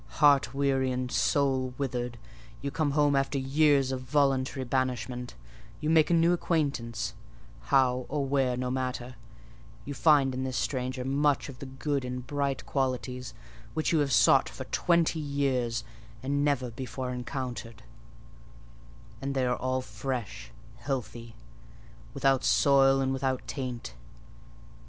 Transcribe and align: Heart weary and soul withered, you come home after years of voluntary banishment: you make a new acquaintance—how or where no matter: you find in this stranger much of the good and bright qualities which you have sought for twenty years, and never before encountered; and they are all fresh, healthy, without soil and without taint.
Heart 0.17 0.51
weary 0.55 0.91
and 0.91 1.11
soul 1.11 1.75
withered, 1.77 2.17
you 2.59 2.71
come 2.71 2.89
home 2.97 3.15
after 3.15 3.37
years 3.37 3.91
of 3.91 4.01
voluntary 4.01 4.63
banishment: 4.65 5.35
you 5.79 5.91
make 5.91 6.09
a 6.09 6.15
new 6.15 6.33
acquaintance—how 6.33 8.05
or 8.09 8.25
where 8.25 8.57
no 8.57 8.71
matter: 8.71 9.13
you 9.85 9.93
find 9.93 10.33
in 10.33 10.43
this 10.43 10.57
stranger 10.57 11.05
much 11.05 11.49
of 11.49 11.59
the 11.59 11.67
good 11.67 12.03
and 12.03 12.25
bright 12.25 12.65
qualities 12.65 13.35
which 13.75 13.91
you 13.91 13.99
have 13.99 14.11
sought 14.11 14.49
for 14.49 14.63
twenty 14.71 15.19
years, 15.19 15.83
and 16.23 16.43
never 16.43 16.71
before 16.71 17.11
encountered; 17.13 17.83
and 19.21 19.35
they 19.35 19.45
are 19.45 19.55
all 19.57 19.81
fresh, 19.81 20.49
healthy, 20.77 21.35
without 22.15 22.43
soil 22.43 23.01
and 23.01 23.13
without 23.13 23.45
taint. 23.47 23.93